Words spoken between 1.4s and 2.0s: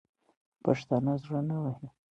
نه وهي.